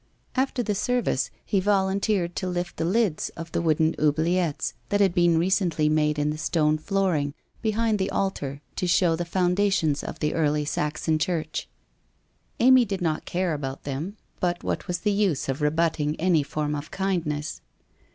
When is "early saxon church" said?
10.33-11.69